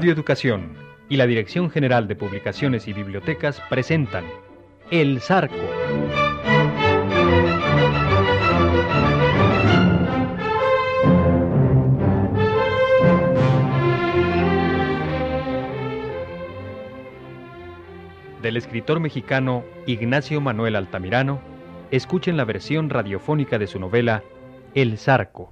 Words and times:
Radio 0.00 0.14
Educación 0.14 0.78
y 1.10 1.18
la 1.18 1.26
Dirección 1.26 1.68
General 1.68 2.08
de 2.08 2.16
Publicaciones 2.16 2.88
y 2.88 2.94
Bibliotecas 2.94 3.60
presentan 3.68 4.24
El 4.90 5.20
Zarco. 5.20 5.54
Del 18.40 18.56
escritor 18.56 19.00
mexicano 19.00 19.64
Ignacio 19.86 20.40
Manuel 20.40 20.76
Altamirano, 20.76 21.42
escuchen 21.90 22.38
la 22.38 22.46
versión 22.46 22.88
radiofónica 22.88 23.58
de 23.58 23.66
su 23.66 23.78
novela 23.78 24.24
El 24.72 24.96
Zarco. 24.96 25.50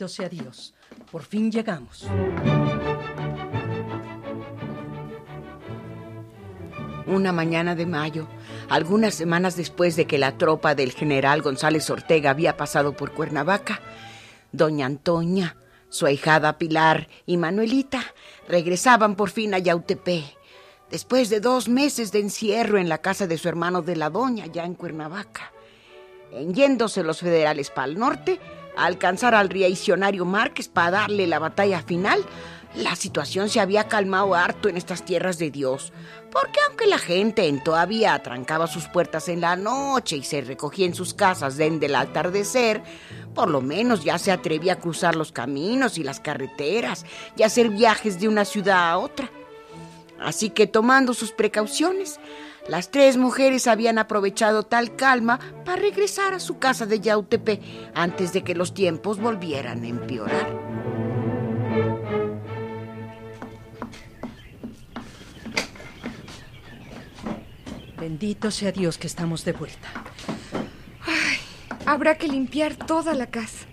Bendito 0.00 0.08
sea 0.08 0.28
Dios. 0.28 0.74
Por 1.10 1.22
fin 1.22 1.50
llegamos. 1.50 2.06
Una 7.06 7.32
mañana 7.32 7.74
de 7.74 7.86
mayo, 7.86 8.28
algunas 8.68 9.14
semanas 9.14 9.56
después 9.56 9.96
de 9.96 10.06
que 10.06 10.18
la 10.18 10.38
tropa 10.38 10.74
del 10.74 10.92
general 10.92 11.42
González 11.42 11.90
Ortega 11.90 12.30
había 12.30 12.56
pasado 12.56 12.92
por 12.94 13.12
Cuernavaca, 13.12 13.80
doña 14.52 14.86
Antonia, 14.86 15.56
su 15.88 16.06
ahijada 16.06 16.56
Pilar 16.56 17.08
y 17.26 17.36
Manuelita 17.36 18.00
regresaban 18.48 19.16
por 19.16 19.30
fin 19.30 19.54
a 19.54 19.58
Yautepé, 19.58 20.22
después 20.88 21.30
de 21.30 21.40
dos 21.40 21.68
meses 21.68 22.12
de 22.12 22.20
encierro 22.20 22.78
en 22.78 22.88
la 22.88 22.98
casa 22.98 23.26
de 23.26 23.38
su 23.38 23.48
hermano 23.48 23.82
de 23.82 23.96
la 23.96 24.08
doña, 24.08 24.46
ya 24.46 24.64
en 24.64 24.74
Cuernavaca. 24.74 25.52
En 26.32 26.54
yéndose 26.54 27.02
los 27.02 27.18
federales 27.18 27.70
para 27.70 27.88
el 27.88 27.98
norte, 27.98 28.38
alcanzar 28.76 29.34
al 29.34 29.48
traicionario 29.48 30.24
Márquez 30.24 30.68
para 30.68 30.90
darle 30.90 31.26
la 31.26 31.38
batalla 31.38 31.82
final, 31.82 32.24
la 32.74 32.94
situación 32.94 33.48
se 33.48 33.58
había 33.58 33.88
calmado 33.88 34.34
harto 34.34 34.68
en 34.68 34.76
estas 34.76 35.04
tierras 35.04 35.38
de 35.38 35.50
Dios, 35.50 35.92
porque 36.30 36.60
aunque 36.68 36.86
la 36.86 36.98
gente 36.98 37.48
en 37.48 37.62
todavía 37.64 38.14
atrancaba 38.14 38.68
sus 38.68 38.86
puertas 38.86 39.28
en 39.28 39.40
la 39.40 39.56
noche 39.56 40.16
y 40.16 40.22
se 40.22 40.40
recogía 40.40 40.86
en 40.86 40.94
sus 40.94 41.12
casas 41.12 41.56
desde 41.56 41.86
el 41.86 41.94
atardecer, 41.96 42.82
por 43.34 43.50
lo 43.50 43.60
menos 43.60 44.04
ya 44.04 44.18
se 44.18 44.30
atrevía 44.30 44.74
a 44.74 44.78
cruzar 44.78 45.16
los 45.16 45.32
caminos 45.32 45.98
y 45.98 46.04
las 46.04 46.20
carreteras 46.20 47.04
y 47.36 47.42
hacer 47.42 47.70
viajes 47.70 48.20
de 48.20 48.28
una 48.28 48.44
ciudad 48.44 48.90
a 48.90 48.98
otra. 48.98 49.28
Así 50.20 50.50
que 50.50 50.66
tomando 50.66 51.12
sus 51.12 51.32
precauciones, 51.32 52.20
las 52.70 52.92
tres 52.92 53.16
mujeres 53.16 53.66
habían 53.66 53.98
aprovechado 53.98 54.62
tal 54.62 54.94
calma 54.94 55.40
para 55.64 55.82
regresar 55.82 56.34
a 56.34 56.38
su 56.38 56.60
casa 56.60 56.86
de 56.86 57.00
Yautepe 57.00 57.60
antes 57.94 58.32
de 58.32 58.44
que 58.44 58.54
los 58.54 58.74
tiempos 58.74 59.18
volvieran 59.18 59.82
a 59.82 59.88
empeorar. 59.88 60.56
Bendito 67.98 68.52
sea 68.52 68.70
Dios 68.70 68.98
que 68.98 69.08
estamos 69.08 69.44
de 69.44 69.52
vuelta. 69.52 69.88
Habrá 71.86 72.16
que 72.18 72.28
limpiar 72.28 72.76
toda 72.76 73.14
la 73.14 73.26
casa. 73.26 73.66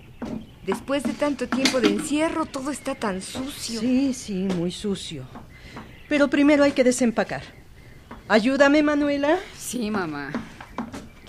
Después 0.65 1.03
de 1.03 1.13
tanto 1.13 1.47
tiempo 1.47 1.79
de 1.79 1.89
encierro, 1.89 2.47
todo 2.47 2.71
está 2.71 2.95
tan 2.95 3.21
sucio. 3.21 3.79
Sí, 3.79 4.15
sí, 4.15 4.47
muy 4.57 4.71
sucio. 4.71 5.27
Pero 6.09 6.31
primero 6.31 6.63
hay 6.63 6.71
que 6.71 6.83
desempacar. 6.83 7.56
Ayúdame, 8.29 8.83
Manuela. 8.83 9.39
Sí, 9.57 9.89
mamá. 9.89 10.31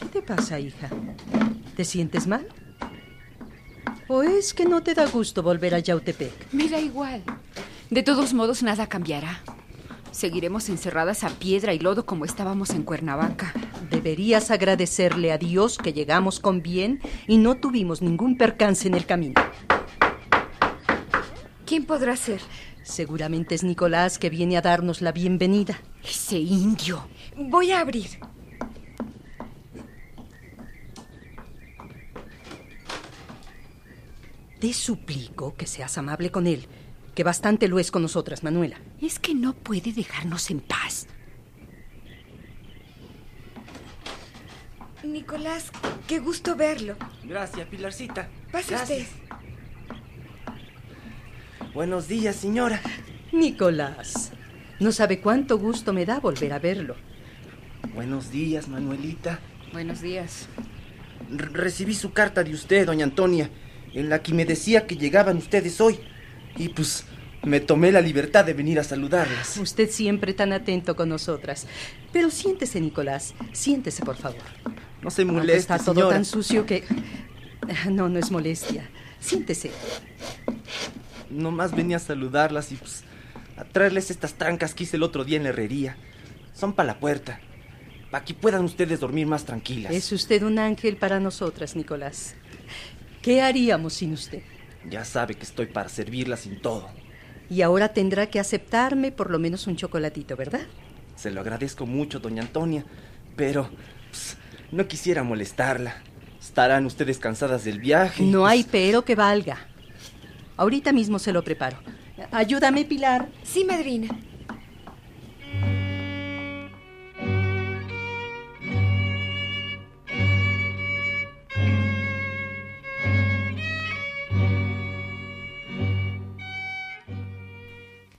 ¿Qué 0.00 0.06
te 0.06 0.20
pasa, 0.20 0.58
hija? 0.58 0.88
¿Te 1.76 1.84
sientes 1.84 2.26
mal? 2.26 2.48
¿O 4.08 4.24
es 4.24 4.52
que 4.52 4.64
no 4.64 4.82
te 4.82 4.94
da 4.94 5.06
gusto 5.06 5.44
volver 5.44 5.76
a 5.76 5.78
Yautepec? 5.78 6.52
Me 6.52 6.68
da 6.68 6.80
igual. 6.80 7.22
De 7.88 8.02
todos 8.02 8.34
modos, 8.34 8.64
nada 8.64 8.88
cambiará. 8.88 9.42
Seguiremos 10.10 10.68
encerradas 10.70 11.22
a 11.22 11.28
piedra 11.28 11.72
y 11.72 11.78
lodo 11.78 12.04
como 12.04 12.24
estábamos 12.24 12.70
en 12.70 12.82
Cuernavaca. 12.82 13.52
Deberías 13.90 14.50
agradecerle 14.50 15.30
a 15.30 15.38
Dios 15.38 15.78
que 15.78 15.92
llegamos 15.92 16.40
con 16.40 16.62
bien 16.62 17.00
y 17.28 17.38
no 17.38 17.58
tuvimos 17.58 18.02
ningún 18.02 18.36
percance 18.36 18.88
en 18.88 18.94
el 18.94 19.06
camino. 19.06 19.40
¿Quién 21.64 21.84
podrá 21.84 22.16
ser? 22.16 22.40
Seguramente 22.82 23.54
es 23.54 23.62
Nicolás 23.62 24.18
que 24.18 24.30
viene 24.30 24.56
a 24.56 24.62
darnos 24.62 25.00
la 25.00 25.12
bienvenida. 25.12 25.78
Ese 26.08 26.38
indio. 26.38 27.06
Voy 27.36 27.70
a 27.72 27.80
abrir. 27.80 28.08
Te 34.60 34.72
suplico 34.72 35.54
que 35.54 35.66
seas 35.66 35.98
amable 35.98 36.30
con 36.30 36.46
él, 36.46 36.66
que 37.14 37.22
bastante 37.24 37.68
lo 37.68 37.78
es 37.78 37.90
con 37.90 38.02
nosotras, 38.02 38.42
Manuela. 38.42 38.76
Es 39.00 39.18
que 39.18 39.34
no 39.34 39.52
puede 39.54 39.92
dejarnos 39.92 40.50
en 40.50 40.60
paz. 40.60 41.06
Nicolás, 45.04 45.70
qué 46.08 46.18
gusto 46.18 46.56
verlo. 46.56 46.96
Gracias, 47.22 47.68
Pilarcita. 47.68 48.28
Pase 48.50 48.70
Gracias. 48.74 49.00
usted. 49.00 49.06
Buenos 51.72 52.08
días, 52.08 52.34
señora. 52.34 52.80
Nicolás, 53.30 54.32
no 54.80 54.92
sabe 54.92 55.20
cuánto 55.20 55.58
gusto 55.58 55.92
me 55.92 56.04
da 56.06 56.20
volver 56.20 56.52
a 56.52 56.58
verlo. 56.58 56.96
Buenos 57.94 58.30
días, 58.30 58.68
Manuelita. 58.68 59.40
Buenos 59.72 60.00
días. 60.00 60.48
Recibí 61.30 61.94
su 61.94 62.12
carta 62.12 62.42
de 62.44 62.54
usted, 62.54 62.86
doña 62.86 63.04
Antonia, 63.04 63.50
en 63.92 64.08
la 64.08 64.22
que 64.22 64.32
me 64.32 64.44
decía 64.44 64.86
que 64.86 64.96
llegaban 64.96 65.36
ustedes 65.36 65.80
hoy. 65.80 65.98
Y 66.56 66.68
pues 66.70 67.04
me 67.44 67.60
tomé 67.60 67.92
la 67.92 68.00
libertad 68.00 68.44
de 68.44 68.54
venir 68.54 68.78
a 68.78 68.84
saludarlas. 68.84 69.56
Usted 69.58 69.90
siempre 69.90 70.32
tan 70.32 70.52
atento 70.52 70.96
con 70.96 71.08
nosotras. 71.08 71.66
Pero 72.12 72.30
siéntese, 72.30 72.80
Nicolás. 72.80 73.34
Siéntese, 73.52 74.04
por 74.04 74.16
favor. 74.16 74.42
No 75.02 75.10
se 75.10 75.22
Aunque 75.22 75.36
moleste, 75.36 75.58
Está 75.60 75.78
todo 75.78 75.94
señora. 75.94 76.14
tan 76.14 76.24
sucio 76.24 76.66
que... 76.66 76.84
No, 77.90 78.08
no 78.08 78.18
es 78.18 78.30
molestia. 78.30 78.88
Siéntese. 79.20 79.70
Nomás 81.30 81.76
venía 81.76 81.98
a 81.98 82.00
saludarlas 82.00 82.72
y 82.72 82.76
pues 82.76 83.04
a 83.58 83.64
traerles 83.64 84.10
estas 84.10 84.34
trancas 84.34 84.72
que 84.72 84.84
hice 84.84 84.96
el 84.96 85.02
otro 85.02 85.24
día 85.24 85.36
en 85.36 85.42
la 85.42 85.48
herrería. 85.48 85.96
Son 86.54 86.72
para 86.72 86.86
la 86.86 87.00
puerta. 87.00 87.40
Para 88.10 88.24
que 88.24 88.32
puedan 88.32 88.64
ustedes 88.64 89.00
dormir 89.00 89.26
más 89.26 89.44
tranquilas. 89.44 89.92
Es 89.92 90.12
usted 90.12 90.42
un 90.42 90.58
ángel 90.58 90.96
para 90.96 91.18
nosotras, 91.18 91.74
Nicolás. 91.74 92.36
¿Qué 93.20 93.42
haríamos 93.42 93.94
sin 93.94 94.12
usted? 94.12 94.42
Ya 94.88 95.04
sabe 95.04 95.34
que 95.34 95.42
estoy 95.42 95.66
para 95.66 95.88
servirlas 95.88 96.40
sin 96.40 96.60
todo. 96.60 96.88
Y 97.50 97.62
ahora 97.62 97.88
tendrá 97.88 98.28
que 98.28 98.38
aceptarme 98.38 99.10
por 99.10 99.30
lo 99.30 99.38
menos 99.38 99.66
un 99.66 99.76
chocolatito, 99.76 100.36
¿verdad? 100.36 100.60
Se 101.16 101.30
lo 101.30 101.40
agradezco 101.40 101.84
mucho, 101.84 102.20
doña 102.20 102.42
Antonia, 102.42 102.84
pero 103.36 103.68
pues, 104.10 104.36
no 104.70 104.86
quisiera 104.86 105.24
molestarla. 105.24 105.96
Estarán 106.40 106.86
ustedes 106.86 107.18
cansadas 107.18 107.64
del 107.64 107.80
viaje. 107.80 108.22
No 108.22 108.40
pues, 108.40 108.52
hay 108.52 108.66
pero 108.70 109.04
que 109.04 109.16
valga. 109.16 109.58
Ahorita 110.56 110.92
mismo 110.92 111.18
se 111.18 111.32
lo 111.32 111.42
preparo. 111.42 111.78
Ayúdame, 112.32 112.84
Pilar. 112.84 113.28
Sí, 113.42 113.64
madrina. 113.64 114.08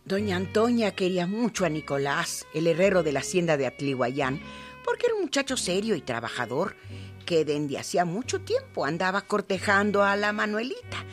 Doña 0.10 0.38
Antonia 0.38 0.96
quería 0.96 1.28
mucho 1.28 1.66
a 1.66 1.70
Nicolás, 1.70 2.48
el 2.56 2.66
herrero 2.66 3.04
de 3.04 3.12
la 3.12 3.20
hacienda 3.20 3.58
de 3.58 3.68
Atlihuayán, 3.68 4.42
porque 4.84 5.06
era 5.06 5.14
un 5.14 5.22
muchacho 5.22 5.56
serio 5.56 5.96
y 5.96 6.02
trabajador 6.02 6.76
que 7.28 7.46
desde 7.46 7.78
hacía 7.78 8.06
mucho 8.06 8.42
tiempo 8.42 8.86
andaba 8.86 9.22
cortejando 9.22 10.04
a 10.04 10.16
la 10.16 10.34
Manuelita. 10.34 11.06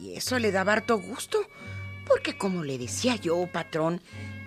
Y 0.00 0.14
eso 0.14 0.38
le 0.38 0.52
daba 0.52 0.74
harto 0.74 0.98
gusto, 0.98 1.48
porque 2.06 2.36
como 2.36 2.64
le 2.64 2.78
decía 2.78 3.16
yo, 3.16 3.46
patrón, 3.46 4.00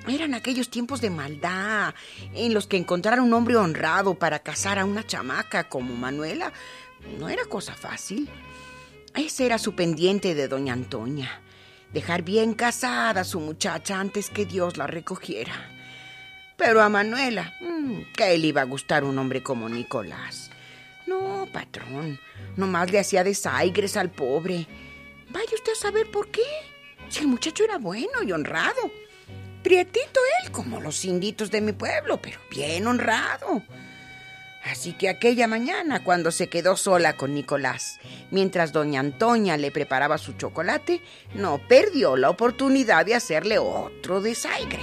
eran 0.08 0.34
aquellos 0.34 0.70
tiempos 0.70 1.02
de 1.02 1.10
maldad 1.10 1.96
en 2.34 2.54
los 2.54 2.68
que 2.68 2.78
encontrar 2.78 3.20
un 3.20 3.34
hombre 3.34 3.56
honrado 3.56 4.16
para 4.16 4.40
casar 4.40 4.78
a 4.78 4.86
una 4.86 5.06
chamaca 5.06 5.68
como 5.68 5.96
Manuela 5.96 6.54
no 7.20 7.30
era 7.30 7.46
cosa 7.46 7.74
fácil. 7.74 8.30
Ese 9.16 9.46
era 9.46 9.58
su 9.58 9.76
pendiente 9.76 10.36
de 10.36 10.48
doña 10.48 10.74
Antonia, 10.74 11.42
dejar 11.94 12.22
bien 12.24 12.54
casada 12.54 13.22
a 13.22 13.26
su 13.26 13.40
muchacha 13.40 14.00
antes 14.00 14.30
que 14.30 14.46
Dios 14.46 14.78
la 14.78 14.88
recogiera. 14.88 15.72
Pero 16.58 16.82
a 16.82 16.90
Manuela, 16.90 17.54
mm, 17.62 18.14
¿qué 18.16 18.38
le 18.38 18.48
iba 18.48 18.62
a 18.62 18.66
gustar 18.66 19.04
un 19.04 19.18
hombre 19.18 19.42
como 19.44 19.70
Nicolás? 19.70 20.52
No, 21.08 21.48
patrón, 21.52 22.20
nomás 22.56 22.92
le 22.92 23.00
hacía 23.00 23.24
desaigres 23.24 23.98
al 23.98 24.12
pobre. 24.12 24.68
Vaya 25.30 25.54
usted 25.54 25.74
a 25.74 25.76
saber 25.76 26.10
por 26.12 26.30
qué. 26.30 26.42
Si 27.10 27.22
el 27.22 27.28
muchacho 27.28 27.64
era 27.64 27.78
bueno 27.78 28.24
y 28.24 28.32
honrado. 28.32 28.92
Prietito 29.64 30.20
él, 30.44 30.52
como 30.52 30.80
los 30.80 31.06
inditos 31.06 31.50
de 31.50 31.62
mi 31.62 31.72
pueblo, 31.72 32.22
pero 32.22 32.40
bien 32.52 32.86
honrado. 32.86 33.64
Así 34.64 34.94
que 34.94 35.10
aquella 35.10 35.48
mañana, 35.48 36.04
cuando 36.04 36.32
se 36.32 36.50
quedó 36.50 36.76
sola 36.76 37.16
con 37.18 37.36
Nicolás, 37.36 38.00
mientras 38.32 38.74
doña 38.74 39.00
Antonia 39.00 39.58
le 39.58 39.72
preparaba 39.72 40.18
su 40.18 40.34
chocolate, 40.34 41.02
no 41.36 41.60
perdió 41.68 42.16
la 42.16 42.32
oportunidad 42.32 43.06
de 43.06 43.14
hacerle 43.14 43.60
otro 43.60 44.22
desaigre. 44.22 44.82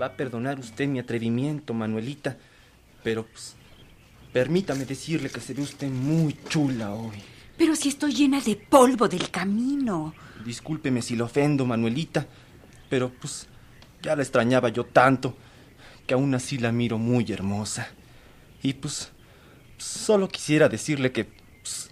Va 0.00 0.06
a 0.06 0.16
perdonar 0.16 0.58
usted 0.58 0.88
mi 0.88 0.98
atrevimiento, 0.98 1.74
Manuelita, 1.74 2.38
pero 3.04 3.26
pues, 3.26 3.54
permítame 4.32 4.86
decirle 4.86 5.28
que 5.28 5.40
se 5.40 5.52
ve 5.52 5.60
usted 5.60 5.88
muy 5.88 6.38
chula 6.48 6.94
hoy. 6.94 7.22
Pero 7.60 7.76
si 7.76 7.90
estoy 7.90 8.14
llena 8.14 8.40
de 8.40 8.56
polvo 8.56 9.06
del 9.06 9.30
camino. 9.30 10.14
Discúlpeme 10.42 11.02
si 11.02 11.14
lo 11.14 11.26
ofendo, 11.26 11.66
Manuelita, 11.66 12.26
pero 12.88 13.10
pues 13.10 13.48
ya 14.00 14.16
la 14.16 14.22
extrañaba 14.22 14.70
yo 14.70 14.86
tanto 14.86 15.36
que 16.06 16.14
aún 16.14 16.34
así 16.34 16.56
la 16.56 16.72
miro 16.72 16.96
muy 16.96 17.30
hermosa. 17.30 17.90
Y 18.62 18.72
pues 18.72 19.12
solo 19.76 20.26
quisiera 20.26 20.70
decirle 20.70 21.12
que 21.12 21.26
pues, 21.26 21.90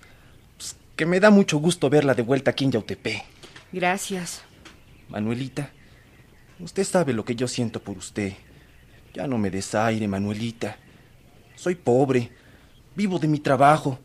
pues, 0.56 0.74
que 0.96 1.04
me 1.04 1.20
da 1.20 1.28
mucho 1.28 1.58
gusto 1.58 1.90
verla 1.90 2.14
de 2.14 2.22
vuelta 2.22 2.52
aquí 2.52 2.64
en 2.64 2.72
Yautepé. 2.72 3.24
Gracias. 3.70 4.40
Manuelita, 5.10 5.70
usted 6.60 6.84
sabe 6.84 7.12
lo 7.12 7.26
que 7.26 7.36
yo 7.36 7.46
siento 7.46 7.82
por 7.82 7.98
usted. 7.98 8.32
Ya 9.12 9.26
no 9.26 9.36
me 9.36 9.50
desaire, 9.50 10.08
Manuelita. 10.08 10.78
Soy 11.56 11.74
pobre, 11.74 12.32
vivo 12.96 13.18
de 13.18 13.28
mi 13.28 13.40
trabajo, 13.40 13.98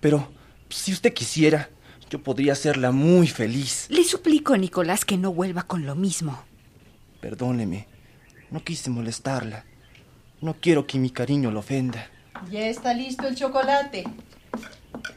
pero 0.00 0.38
si 0.70 0.92
usted 0.92 1.12
quisiera, 1.12 1.68
yo 2.08 2.22
podría 2.22 2.52
hacerla 2.52 2.90
muy 2.90 3.28
feliz. 3.28 3.86
Le 3.90 4.04
suplico 4.04 4.54
a 4.54 4.58
Nicolás 4.58 5.04
que 5.04 5.16
no 5.16 5.32
vuelva 5.32 5.64
con 5.64 5.86
lo 5.86 5.94
mismo. 5.94 6.42
Perdóneme, 7.20 7.86
no 8.50 8.64
quise 8.64 8.90
molestarla. 8.90 9.64
No 10.40 10.54
quiero 10.54 10.86
que 10.86 10.98
mi 10.98 11.10
cariño 11.10 11.50
lo 11.50 11.60
ofenda. 11.60 12.10
Ya 12.50 12.66
está 12.66 12.94
listo 12.94 13.28
el 13.28 13.34
chocolate. 13.34 14.04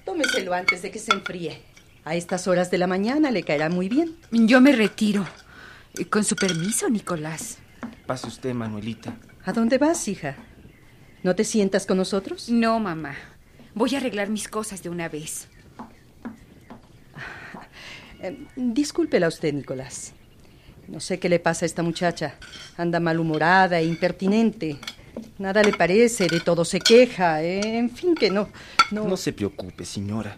Tómeselo 0.05 0.53
antes 0.53 0.81
de 0.81 0.91
que 0.91 0.99
se 0.99 1.13
enfríe. 1.13 1.61
A 2.05 2.15
estas 2.15 2.47
horas 2.47 2.69
de 2.69 2.77
la 2.77 2.87
mañana 2.87 3.31
le 3.31 3.43
caerá 3.43 3.69
muy 3.69 3.87
bien. 3.87 4.17
Yo 4.31 4.59
me 4.59 4.73
retiro. 4.73 5.25
Con 6.09 6.25
su 6.25 6.35
permiso, 6.35 6.89
Nicolás. 6.89 7.59
Pase 8.05 8.27
usted, 8.27 8.53
Manuelita. 8.53 9.15
¿A 9.45 9.53
dónde 9.53 9.77
vas, 9.77 10.07
hija? 10.07 10.35
¿No 11.23 11.35
te 11.35 11.45
sientas 11.45 11.85
con 11.85 11.97
nosotros? 11.97 12.49
No, 12.49 12.79
mamá. 12.79 13.15
Voy 13.75 13.95
a 13.95 13.97
arreglar 13.97 14.29
mis 14.29 14.47
cosas 14.47 14.83
de 14.83 14.89
una 14.89 15.09
vez. 15.09 15.47
Eh, 18.21 18.45
discúlpela 18.55 19.27
usted, 19.27 19.53
Nicolás. 19.53 20.13
No 20.87 20.99
sé 20.99 21.19
qué 21.19 21.29
le 21.29 21.39
pasa 21.39 21.65
a 21.65 21.67
esta 21.67 21.81
muchacha. 21.83 22.35
Anda 22.77 22.99
malhumorada 22.99 23.79
e 23.79 23.85
impertinente. 23.85 24.77
Nada 25.39 25.61
le 25.63 25.73
parece, 25.73 26.27
de 26.27 26.39
todo 26.39 26.63
se 26.65 26.79
queja. 26.79 27.41
eh, 27.43 27.77
En 27.77 27.89
fin, 27.89 28.15
que 28.15 28.29
no, 28.29 28.49
no. 28.91 29.07
No 29.07 29.17
se 29.17 29.33
preocupe, 29.33 29.85
señora. 29.85 30.37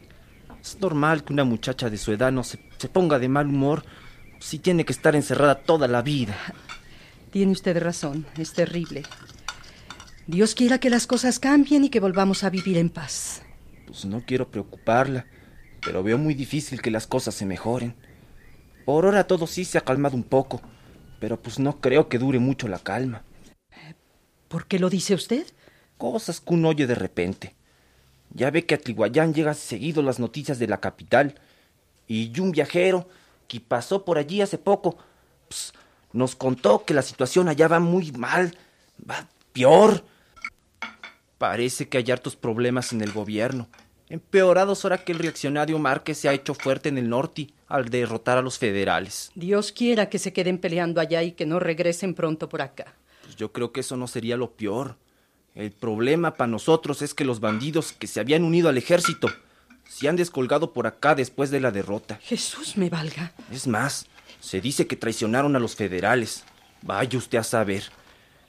Es 0.61 0.79
normal 0.79 1.23
que 1.23 1.33
una 1.33 1.43
muchacha 1.43 1.89
de 1.89 1.97
su 1.97 2.11
edad 2.11 2.31
no 2.31 2.43
se, 2.43 2.59
se 2.77 2.89
ponga 2.89 3.19
de 3.19 3.27
mal 3.27 3.47
humor 3.47 3.83
si 4.39 4.59
tiene 4.59 4.83
que 4.85 4.93
estar 4.93 5.15
encerrada 5.15 5.55
toda 5.55 5.87
la 5.87 6.01
vida. 6.01 6.35
Tiene 7.31 7.51
usted 7.51 7.77
razón, 7.81 8.25
es 8.37 8.53
terrible. 8.53 9.03
Dios 10.27 10.55
quiera 10.55 10.79
que 10.79 10.89
las 10.89 11.05
cosas 11.05 11.37
cambien 11.37 11.83
y 11.83 11.89
que 11.89 11.99
volvamos 11.99 12.43
a 12.43 12.49
vivir 12.49 12.77
en 12.77 12.89
paz. 12.89 13.43
Pues 13.85 14.05
no 14.05 14.25
quiero 14.25 14.49
preocuparla, 14.49 15.27
pero 15.81 16.01
veo 16.01 16.17
muy 16.17 16.33
difícil 16.33 16.81
que 16.81 16.89
las 16.89 17.05
cosas 17.05 17.35
se 17.35 17.45
mejoren. 17.45 17.95
Por 18.85 19.05
ahora 19.05 19.27
todo 19.27 19.45
sí 19.45 19.65
se 19.65 19.77
ha 19.77 19.81
calmado 19.81 20.15
un 20.15 20.23
poco, 20.23 20.61
pero 21.19 21.39
pues 21.39 21.59
no 21.59 21.79
creo 21.79 22.09
que 22.09 22.17
dure 22.17 22.39
mucho 22.39 22.67
la 22.67 22.79
calma. 22.79 23.23
¿Por 24.47 24.65
qué 24.65 24.79
lo 24.79 24.89
dice 24.89 25.13
usted? 25.13 25.45
Cosas 25.99 26.41
que 26.41 26.53
uno 26.55 26.69
oye 26.69 26.87
de 26.87 26.95
repente. 26.95 27.55
Ya 28.33 28.49
ve 28.49 28.65
que 28.65 28.75
a 28.75 28.79
Tlihuayán 28.79 29.33
llegan 29.33 29.55
seguido 29.55 30.01
las 30.01 30.19
noticias 30.19 30.57
de 30.57 30.67
la 30.67 30.79
capital. 30.79 31.35
Y 32.07 32.39
un 32.39 32.51
viajero 32.51 33.07
que 33.47 33.59
pasó 33.59 34.03
por 34.03 34.17
allí 34.17 34.41
hace 34.41 34.57
poco 34.57 34.97
pues, 35.47 35.71
nos 36.13 36.35
contó 36.35 36.83
que 36.83 36.95
la 36.95 37.03
situación 37.03 37.47
allá 37.47 37.67
va 37.67 37.79
muy 37.79 38.11
mal, 38.11 38.57
va 39.07 39.27
peor. 39.53 40.03
Parece 41.37 41.89
que 41.89 41.97
hay 41.97 42.11
hartos 42.11 42.35
problemas 42.35 42.93
en 42.93 43.01
el 43.01 43.11
gobierno, 43.11 43.67
empeorados 44.09 44.85
ahora 44.85 45.03
que 45.03 45.11
el 45.11 45.19
reaccionario 45.19 45.79
Márquez 45.79 46.17
se 46.17 46.29
ha 46.29 46.33
hecho 46.33 46.53
fuerte 46.53 46.89
en 46.89 46.97
el 46.97 47.09
norte 47.09 47.49
al 47.67 47.89
derrotar 47.89 48.37
a 48.37 48.41
los 48.41 48.57
federales. 48.57 49.31
Dios 49.35 49.71
quiera 49.71 50.09
que 50.09 50.19
se 50.19 50.33
queden 50.33 50.59
peleando 50.59 51.01
allá 51.01 51.23
y 51.23 51.33
que 51.33 51.45
no 51.45 51.59
regresen 51.59 52.13
pronto 52.13 52.47
por 52.47 52.61
acá. 52.61 52.95
Pues 53.23 53.35
yo 53.35 53.51
creo 53.51 53.71
que 53.71 53.81
eso 53.81 53.97
no 53.97 54.07
sería 54.07 54.37
lo 54.37 54.51
peor. 54.51 54.97
El 55.55 55.71
problema 55.71 56.35
para 56.35 56.51
nosotros 56.51 57.01
es 57.01 57.13
que 57.13 57.25
los 57.25 57.39
bandidos 57.39 57.91
que 57.93 58.07
se 58.07 58.19
habían 58.19 58.43
unido 58.43 58.69
al 58.69 58.77
ejército 58.77 59.29
se 59.87 60.07
han 60.07 60.15
descolgado 60.15 60.73
por 60.73 60.87
acá 60.87 61.15
después 61.15 61.51
de 61.51 61.59
la 61.59 61.71
derrota. 61.71 62.19
Jesús 62.21 62.77
me 62.77 62.89
valga. 62.89 63.33
Es 63.51 63.67
más, 63.67 64.07
se 64.39 64.61
dice 64.61 64.87
que 64.87 64.95
traicionaron 64.95 65.55
a 65.55 65.59
los 65.59 65.75
federales. 65.75 66.43
Vaya 66.81 67.17
usted 67.17 67.37
a 67.37 67.43
saber. 67.43 67.83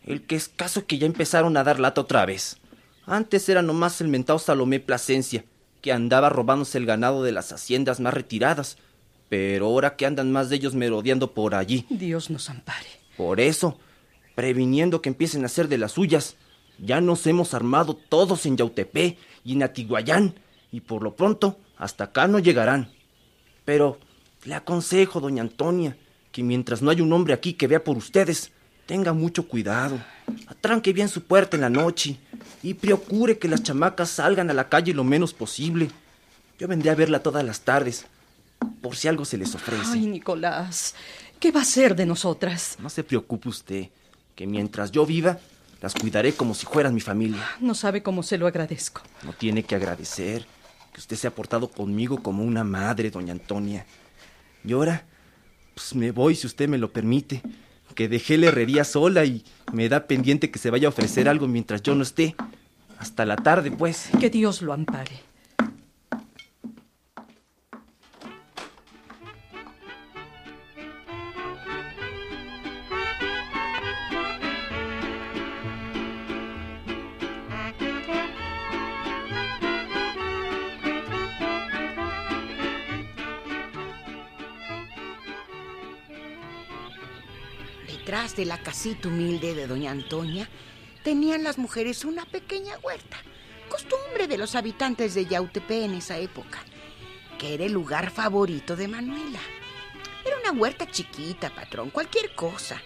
El 0.04 0.22
que 0.22 0.36
es 0.36 0.48
caso 0.48 0.86
que 0.86 0.98
ya 0.98 1.06
empezaron 1.06 1.56
a 1.56 1.64
dar 1.64 1.80
lata 1.80 2.00
otra 2.00 2.26
vez. 2.26 2.58
Antes 3.06 3.48
era 3.48 3.62
nomás 3.62 4.00
el 4.00 4.08
mentado 4.08 4.40
Salomé 4.40 4.80
Plasencia, 4.80 5.44
que 5.80 5.92
andaba 5.92 6.28
robándose 6.28 6.76
el 6.78 6.86
ganado 6.86 7.22
de 7.22 7.30
las 7.30 7.52
haciendas 7.52 8.00
más 8.00 8.12
retiradas. 8.12 8.78
Pero 9.28 9.66
ahora 9.66 9.94
que 9.94 10.06
andan 10.06 10.32
más 10.32 10.50
de 10.50 10.56
ellos 10.56 10.74
merodeando 10.74 11.32
por 11.32 11.54
allí. 11.54 11.86
Dios 11.88 12.30
nos 12.30 12.50
ampare. 12.50 12.88
Por 13.16 13.38
eso, 13.38 13.78
previniendo 14.34 15.02
que 15.02 15.08
empiecen 15.08 15.44
a 15.44 15.46
hacer 15.46 15.68
de 15.68 15.78
las 15.78 15.92
suyas, 15.92 16.36
ya 16.78 17.00
nos 17.00 17.26
hemos 17.28 17.54
armado 17.54 17.94
todos 17.94 18.44
en 18.44 18.56
Yautepé 18.56 19.18
y 19.44 19.52
en 19.52 19.62
Atiguayán, 19.62 20.34
y 20.72 20.80
por 20.80 21.02
lo 21.02 21.14
pronto 21.14 21.58
hasta 21.78 22.04
acá 22.04 22.26
no 22.26 22.40
llegarán. 22.40 22.90
Pero 23.64 23.98
le 24.44 24.54
aconsejo, 24.54 25.20
doña 25.20 25.42
Antonia, 25.42 25.96
que 26.32 26.42
mientras 26.42 26.82
no 26.82 26.90
haya 26.90 27.02
un 27.02 27.12
hombre 27.12 27.34
aquí 27.34 27.52
que 27.52 27.68
vea 27.68 27.82
por 27.82 27.96
ustedes, 27.96 28.52
tenga 28.84 29.12
mucho 29.12 29.48
cuidado. 29.48 29.98
Atranque 30.48 30.92
bien 30.92 31.08
su 31.08 31.22
puerta 31.22 31.56
en 31.56 31.62
la 31.62 31.70
noche 31.70 32.18
y 32.62 32.74
procure 32.74 33.38
que 33.38 33.48
las 33.48 33.62
chamacas 33.62 34.10
salgan 34.10 34.50
a 34.50 34.54
la 34.54 34.68
calle 34.68 34.94
lo 34.94 35.04
menos 35.04 35.32
posible. 35.34 35.90
Yo 36.58 36.68
vendré 36.68 36.90
a 36.90 36.94
verla 36.94 37.22
todas 37.22 37.44
las 37.44 37.60
tardes, 37.60 38.06
por 38.80 38.96
si 38.96 39.08
algo 39.08 39.24
se 39.24 39.36
les 39.36 39.54
ofrece. 39.54 39.92
Ay, 39.92 40.06
Nicolás, 40.06 40.94
¿qué 41.38 41.52
va 41.52 41.60
a 41.62 41.64
ser 41.64 41.94
de 41.94 42.06
nosotras? 42.06 42.76
No 42.80 42.88
se 42.88 43.04
preocupe 43.04 43.48
usted, 43.48 43.88
que 44.34 44.46
mientras 44.46 44.90
yo 44.90 45.04
viva, 45.04 45.38
las 45.82 45.94
cuidaré 45.94 46.32
como 46.32 46.54
si 46.54 46.66
fueran 46.66 46.94
mi 46.94 47.00
familia. 47.00 47.44
No 47.60 47.74
sabe 47.74 48.02
cómo 48.02 48.22
se 48.22 48.38
lo 48.38 48.46
agradezco. 48.46 49.02
No 49.22 49.32
tiene 49.32 49.62
que 49.62 49.74
agradecer 49.74 50.46
que 50.92 51.00
usted 51.00 51.16
se 51.16 51.26
ha 51.26 51.34
portado 51.34 51.68
conmigo 51.68 52.22
como 52.22 52.42
una 52.42 52.64
madre, 52.64 53.10
doña 53.10 53.32
Antonia. 53.32 53.84
Y 54.64 54.72
ahora, 54.72 55.04
pues 55.74 55.94
me 55.94 56.10
voy 56.10 56.34
si 56.34 56.46
usted 56.46 56.68
me 56.68 56.78
lo 56.78 56.90
permite. 56.90 57.42
Que 57.96 58.08
dejé 58.08 58.38
la 58.38 58.46
herrería 58.46 58.84
sola 58.84 59.24
y 59.24 59.42
me 59.72 59.88
da 59.88 60.06
pendiente 60.06 60.52
que 60.52 60.60
se 60.60 60.70
vaya 60.70 60.86
a 60.86 60.90
ofrecer 60.90 61.28
algo 61.28 61.48
mientras 61.48 61.82
yo 61.82 61.96
no 61.96 62.04
esté. 62.04 62.36
Hasta 62.98 63.24
la 63.24 63.34
tarde, 63.36 63.72
pues. 63.72 64.10
Que 64.20 64.30
Dios 64.30 64.62
lo 64.62 64.72
ampare. 64.72 65.25
La 88.46 88.62
casita 88.62 89.08
humilde 89.08 89.54
de 89.54 89.66
doña 89.66 89.90
Antonia, 89.90 90.48
tenían 91.02 91.42
las 91.42 91.58
mujeres 91.58 92.04
una 92.04 92.24
pequeña 92.24 92.78
huerta, 92.78 93.18
costumbre 93.68 94.26
de 94.26 94.38
los 94.38 94.54
habitantes 94.54 95.14
de 95.14 95.26
Yautepé 95.26 95.84
en 95.84 95.94
esa 95.94 96.18
época, 96.18 96.58
que 97.38 97.54
era 97.54 97.64
el 97.64 97.72
lugar 97.72 98.10
favorito 98.10 98.76
de 98.76 98.88
Manuela. 98.88 99.40
Era 100.24 100.36
una 100.38 100.60
huerta 100.60 100.90
chiquita, 100.90 101.54
patrón, 101.54 101.90
cualquier 101.90 102.34
cosa. 102.34 102.80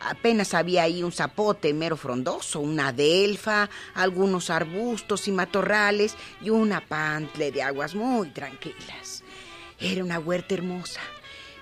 Apenas 0.00 0.54
había 0.54 0.82
ahí 0.82 1.02
un 1.02 1.12
zapote 1.12 1.72
mero 1.72 1.96
frondoso, 1.96 2.60
una 2.60 2.92
delfa, 2.92 3.68
algunos 3.94 4.50
arbustos 4.50 5.26
y 5.26 5.32
matorrales 5.32 6.14
y 6.42 6.50
una 6.50 6.80
pantle 6.80 7.50
de 7.50 7.62
aguas 7.62 7.94
muy 7.94 8.28
tranquilas. 8.28 9.24
Era 9.80 10.04
una 10.04 10.18
huerta 10.18 10.54
hermosa, 10.54 11.00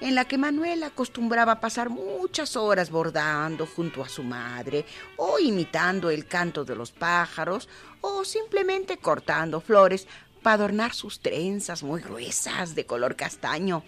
en 0.01 0.15
la 0.15 0.27
que 0.27 0.39
Manuel 0.39 0.83
acostumbraba 0.83 1.61
pasar 1.61 1.89
muchas 1.89 2.57
horas 2.57 2.91
bordando 2.91 3.67
junto 3.67 4.03
a 4.03 4.09
su 4.09 4.23
madre, 4.23 4.85
o 5.17 5.39
imitando 5.39 6.11
el 6.11 6.27
canto 6.27 6.65
de 6.65 6.77
los 6.77 6.93
pájaros, 6.93 7.69
o 8.01 8.25
simplemente 8.25 8.99
cortando 8.99 9.61
flores 9.61 10.07
para 10.43 10.55
adornar 10.55 10.95
sus 10.95 11.21
trenzas 11.21 11.83
muy 11.83 12.03
gruesas 12.03 12.75
de 12.75 12.85
color 12.85 13.17
castaño. 13.17 13.83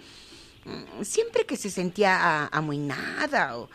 Mm, 0.65 1.05
siempre 1.05 1.45
que 1.45 1.57
se 1.57 1.71
sentía 1.71 2.47
amuinada 2.47 3.57
o, 3.57 3.69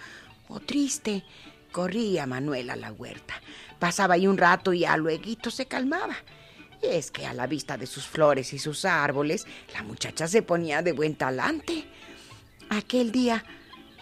triste, 0.66 1.24
corría 1.72 2.26
Manuel 2.26 2.70
a 2.70 2.76
la 2.76 2.92
huerta. 2.92 3.36
Pasaba 3.80 4.16
ahí 4.16 4.28
un 4.28 4.38
rato 4.38 4.74
y 4.74 4.84
a 4.84 4.98
luego 4.98 5.50
se 5.50 5.66
calmaba. 5.68 6.16
Y 6.82 6.88
es 6.88 7.12
que 7.12 7.26
a 7.26 7.34
la 7.34 7.48
vista 7.48 7.78
de 7.78 7.86
sus 7.86 8.08
flores 8.08 8.52
y 8.54 8.60
sus 8.60 8.86
árboles, 8.86 9.46
la 9.74 9.84
muchacha 9.84 10.28
se 10.28 10.42
ponía 10.42 10.82
de 10.82 10.92
buen 10.92 11.16
talante. 11.16 11.86
Aquel 12.72 13.12
día, 13.12 13.44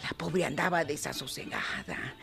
la 0.04 0.10
pobre 0.10 0.46
andaba 0.46 0.86
desasosegada. 0.86 2.16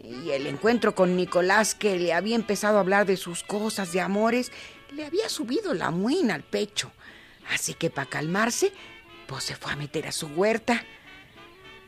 Y 0.00 0.30
el 0.30 0.46
encuentro 0.46 0.94
con 0.94 1.16
Nicolás, 1.16 1.74
que 1.74 1.98
le 1.98 2.12
había 2.12 2.36
empezado 2.36 2.76
a 2.76 2.80
hablar 2.80 3.04
de 3.04 3.16
sus 3.16 3.42
cosas, 3.42 3.90
de 3.90 4.00
amores, 4.00 4.52
le 4.92 5.04
había 5.04 5.28
subido 5.28 5.74
la 5.74 5.90
muina 5.90 6.36
al 6.36 6.44
pecho. 6.44 6.92
Así 7.50 7.74
que 7.74 7.90
para 7.90 8.08
calmarse, 8.08 8.72
pues 9.26 9.42
se 9.42 9.56
fue 9.56 9.72
a 9.72 9.76
meter 9.76 10.06
a 10.06 10.12
su 10.12 10.28
huerta. 10.28 10.84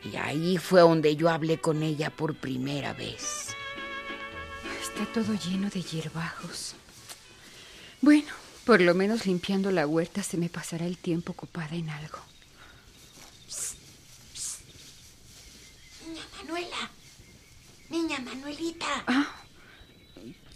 Y 0.03 0.17
ahí 0.17 0.59
fue 0.59 0.81
donde 0.81 1.15
yo 1.15 1.29
hablé 1.29 1.61
con 1.61 1.85
ella 1.85 2.11
por 2.11 2.35
primera 2.35 2.93
vez. 2.93 3.55
Está 4.83 5.07
todo 5.13 5.35
lleno 5.35 5.71
de 5.71 5.83
hierbajos. 5.83 6.75
Bueno, 8.01 8.33
por 8.65 8.81
lo 8.81 8.93
menos 8.93 9.25
limpiando 9.25 9.71
la 9.71 9.87
huerta 9.87 10.25
se 10.25 10.37
me 10.37 10.49
pasará 10.49 10.85
el 10.85 10.99
tiempo 10.99 11.31
ocupada 11.31 11.77
en 11.77 11.91
algo. 11.91 12.19
Niña 16.11 16.40
Manuela. 16.51 16.91
Niña 17.91 18.19
Manuelita. 18.19 19.05
Ah, 19.07 19.37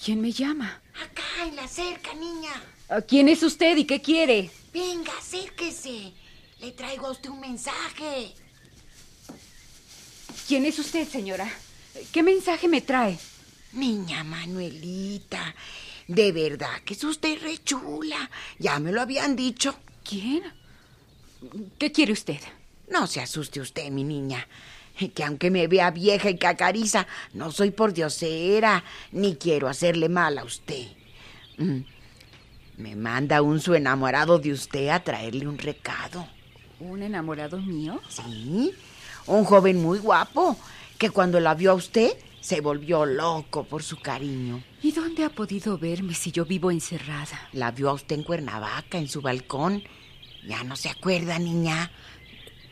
¿quién 0.05 0.21
me 0.21 0.33
llama? 0.33 0.83
Acá, 1.01 1.47
en 1.47 1.55
la 1.55 1.69
cerca, 1.69 2.13
niña. 2.15 2.51
Ah, 2.89 3.01
¿Quién 3.01 3.29
es 3.29 3.45
usted 3.45 3.77
y 3.77 3.85
qué 3.85 4.03
quiere? 4.03 4.51
Venga, 4.73 5.13
acérquese. 5.17 6.13
Le 6.59 6.73
traigo 6.73 7.07
a 7.07 7.11
usted 7.13 7.31
un 7.31 7.39
mensaje. 7.41 8.35
¿Quién 10.49 10.65
es 10.65 10.81
usted, 10.81 11.09
señora? 11.09 11.49
¿Qué 12.13 12.25
mensaje 12.25 12.67
me 12.67 12.81
trae? 12.81 13.17
Niña 13.73 14.25
Manuelita, 14.25 15.55
de 16.09 16.33
verdad 16.33 16.81
que 16.85 16.95
es 16.95 17.05
usted 17.05 17.41
re 17.41 17.59
chula. 17.63 18.31
Ya 18.59 18.81
me 18.81 18.91
lo 18.91 19.01
habían 19.01 19.37
dicho. 19.37 19.77
¿Quién? 20.03 20.43
¿Qué 21.79 21.93
quiere 21.93 22.13
usted? 22.13 22.41
No 22.91 23.07
se 23.07 23.21
asuste 23.21 23.61
usted, 23.61 23.91
mi 23.91 24.03
niña. 24.03 24.47
Que 25.15 25.25
aunque 25.25 25.51
me 25.51 25.67
vea 25.67 25.91
vieja 25.91 26.31
y 26.31 26.39
cacariza, 26.39 27.07
no 27.33 27.51
soy 27.51 27.71
por 27.71 27.93
diosera, 27.93 28.85
ni 29.13 29.37
quiero 29.37 29.69
hacerle 29.69 30.09
mal 30.09 30.39
a 30.39 30.45
usted. 30.45 30.87
Mm. 31.59 31.81
Me 32.77 32.97
manda 32.97 33.41
un 33.43 33.61
su 33.61 33.75
enamorado 33.75 34.39
de 34.39 34.53
usted 34.53 34.89
a 34.89 35.03
traerle 35.03 35.47
un 35.47 35.59
recado. 35.59 36.27
¿Un 36.81 37.03
enamorado 37.03 37.59
mío? 37.59 38.01
Sí, 38.09 38.73
un 39.27 39.45
joven 39.45 39.81
muy 39.81 39.99
guapo, 39.99 40.57
que 40.99 41.11
cuando 41.11 41.39
la 41.39 41.55
vio 41.55 41.71
a 41.71 41.75
usted 41.75 42.13
se 42.41 42.61
volvió 42.61 43.07
loco 43.07 43.65
por 43.65 43.83
su 43.83 43.99
cariño. 43.99 44.63
¿Y 44.83 44.93
dónde 44.93 45.25
ha 45.25 45.31
podido 45.31 45.79
verme 45.79 46.15
si 46.15 46.33
yo 46.33 46.45
vivo 46.45 46.71
encerrada? 46.71 47.49
La 47.53 47.71
vio 47.71 47.89
a 47.89 47.95
usted 47.95 48.17
en 48.17 48.23
Cuernavaca, 48.25 48.99
en 48.99 49.09
su 49.09 49.23
balcón. 49.23 49.83
Ya 50.47 50.63
no 50.65 50.77
se 50.77 50.91
acuerda, 50.91 51.39
niña. 51.39 51.91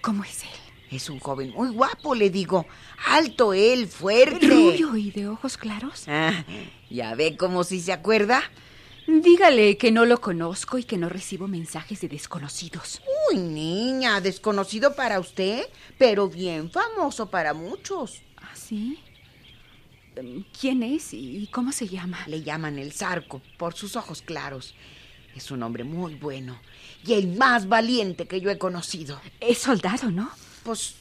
¿Cómo 0.02 0.25
es 0.25 0.43
él? 0.43 0.62
Es 0.92 1.08
un 1.08 1.20
joven 1.20 1.52
muy 1.52 1.70
guapo, 1.70 2.14
le 2.14 2.28
digo. 2.28 2.66
Alto 3.06 3.54
él, 3.54 3.87
fuerte. 3.87 4.46
¿Rubio 4.46 4.94
y 4.94 5.11
de 5.11 5.26
ojos 5.26 5.56
claros? 5.56 6.04
Ah, 6.06 6.44
¿Ya 6.90 7.14
ve 7.14 7.34
cómo 7.38 7.64
si 7.64 7.80
se 7.80 7.92
acuerda? 7.92 8.42
Dígale 9.06 9.78
que 9.78 9.90
no 9.90 10.04
lo 10.04 10.20
conozco 10.20 10.76
y 10.76 10.84
que 10.84 10.99
no 10.99 11.08
recibo 11.08 11.49
mensajes 11.49 12.02
de 12.02 12.08
desconocidos. 12.08 13.00
Uy, 13.30 13.38
niña, 13.38 14.20
desconocido 14.20 14.94
para 14.94 15.18
usted, 15.18 15.64
pero 15.96 16.28
bien 16.28 16.70
famoso 16.70 17.30
para 17.30 17.54
muchos. 17.54 18.20
¿Ah, 18.37 18.54
sí? 18.54 18.99
¿Quién 20.61 20.82
es 20.82 21.14
y 21.14 21.49
cómo 21.50 21.72
se 21.72 21.88
llama? 21.88 22.18
Le 22.26 22.42
llaman 22.42 22.78
el 22.78 22.92
Zarco, 22.92 23.40
por 23.56 23.72
sus 23.72 23.96
ojos 23.96 24.20
claros. 24.20 24.75
Es 25.34 25.50
un 25.50 25.62
hombre 25.62 25.84
muy 25.84 26.16
bueno 26.16 26.61
y 27.02 27.14
el 27.14 27.28
más 27.38 27.66
valiente 27.66 28.26
que 28.26 28.42
yo 28.42 28.50
he 28.50 28.58
conocido. 28.58 29.18
Es 29.40 29.56
soldado, 29.56 30.11
¿no? 30.11 30.30
Pues. 30.64 30.95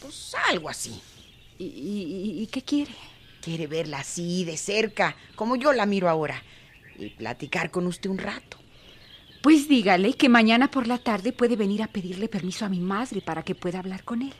Pues 0.00 0.34
algo 0.48 0.68
así. 0.68 1.00
¿Y, 1.58 1.64
y, 1.64 2.42
y 2.42 2.46
qué 2.46 2.62
quiere? 2.62 2.92
Quiere 3.40 3.66
verla 3.66 3.98
así, 3.98 4.44
de 4.44 4.56
cerca, 4.56 5.16
como 5.34 5.56
yo 5.56 5.72
la 5.72 5.86
miro 5.86 6.08
ahora, 6.08 6.42
y 6.98 7.10
platicar 7.10 7.70
con 7.70 7.86
usted 7.86 8.10
un 8.10 8.18
rato. 8.18 8.58
Pues 9.42 9.68
dígale 9.68 10.14
que 10.14 10.28
mañana 10.28 10.70
por 10.70 10.86
la 10.86 10.98
tarde 10.98 11.32
puede 11.32 11.56
venir 11.56 11.82
a 11.82 11.86
pedirle 11.88 12.28
permiso 12.28 12.64
a 12.64 12.68
mi 12.68 12.80
madre 12.80 13.20
para 13.20 13.42
que 13.42 13.54
pueda 13.54 13.78
hablar 13.78 14.04
con 14.04 14.22
él. 14.22 14.34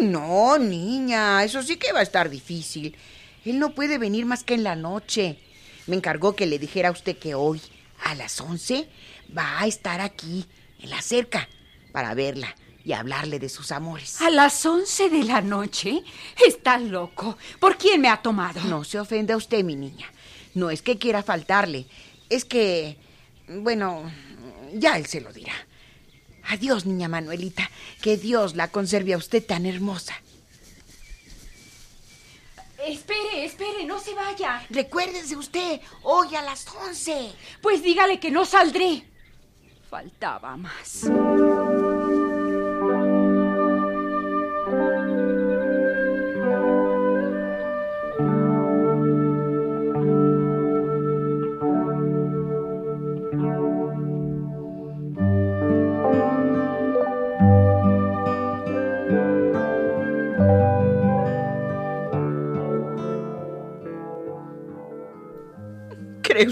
Uy, 0.00 0.06
no, 0.06 0.58
niña, 0.58 1.44
eso 1.44 1.62
sí 1.62 1.76
que 1.76 1.92
va 1.92 2.00
a 2.00 2.02
estar 2.02 2.30
difícil. 2.30 2.96
Él 3.44 3.58
no 3.58 3.74
puede 3.74 3.98
venir 3.98 4.26
más 4.26 4.44
que 4.44 4.54
en 4.54 4.64
la 4.64 4.76
noche. 4.76 5.38
Me 5.86 5.96
encargó 5.96 6.34
que 6.34 6.46
le 6.46 6.58
dijera 6.58 6.88
a 6.88 6.92
usted 6.92 7.16
que 7.18 7.34
hoy, 7.34 7.60
a 8.04 8.14
las 8.14 8.40
once, 8.40 8.88
va 9.36 9.60
a 9.60 9.66
estar 9.66 10.00
aquí, 10.00 10.46
en 10.80 10.90
la 10.90 11.02
cerca, 11.02 11.48
para 11.92 12.14
verla 12.14 12.54
y 12.88 12.94
hablarle 12.94 13.38
de 13.38 13.50
sus 13.50 13.70
amores. 13.70 14.18
¿A 14.22 14.30
las 14.30 14.64
once 14.64 15.10
de 15.10 15.22
la 15.22 15.42
noche? 15.42 16.02
Está 16.46 16.78
loco. 16.78 17.36
¿Por 17.60 17.76
quién 17.76 18.00
me 18.00 18.08
ha 18.08 18.22
tomado? 18.22 18.64
No 18.64 18.82
se 18.82 18.98
ofenda 18.98 19.36
usted, 19.36 19.62
mi 19.62 19.76
niña. 19.76 20.10
No 20.54 20.70
es 20.70 20.80
que 20.80 20.96
quiera 20.96 21.22
faltarle. 21.22 21.84
Es 22.30 22.46
que... 22.46 22.96
Bueno, 23.46 24.10
ya 24.72 24.96
él 24.96 25.04
se 25.04 25.20
lo 25.20 25.34
dirá. 25.34 25.52
Adiós, 26.44 26.86
niña 26.86 27.08
Manuelita. 27.08 27.70
Que 28.00 28.16
Dios 28.16 28.56
la 28.56 28.68
conserve 28.68 29.12
a 29.12 29.18
usted 29.18 29.44
tan 29.44 29.66
hermosa. 29.66 30.14
Espere, 32.86 33.44
espere, 33.44 33.84
no 33.84 34.00
se 34.00 34.14
vaya. 34.14 34.66
Recuérdese 34.70 35.36
usted, 35.36 35.82
hoy 36.04 36.34
a 36.34 36.40
las 36.40 36.66
once. 36.68 37.34
Pues 37.60 37.82
dígale 37.82 38.18
que 38.18 38.30
no 38.30 38.46
saldré. 38.46 39.04
Faltaba 39.90 40.56
más. 40.56 41.04